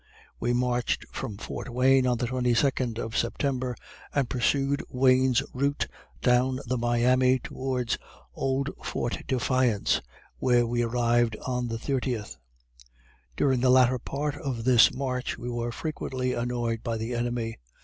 [0.39, 3.75] We marched from Fort Wayne on the 22d of September,
[4.15, 5.85] and pursued Wayne's route
[6.23, 7.99] down the Miami towards
[8.33, 10.01] old Fort Defiance,
[10.39, 12.37] where we arrived on the 30th.
[13.37, 17.59] During the latter part of this march we were frequently annoyed by the enemy.